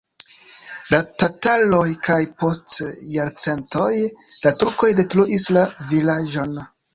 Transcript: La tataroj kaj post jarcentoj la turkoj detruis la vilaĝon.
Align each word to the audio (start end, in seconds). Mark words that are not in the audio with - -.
La 0.93 0.99
tataroj 1.23 1.83
kaj 2.07 2.17
post 2.43 2.77
jarcentoj 3.17 3.91
la 4.47 4.55
turkoj 4.63 4.91
detruis 5.03 5.47
la 5.59 5.67
vilaĝon. 5.93 6.59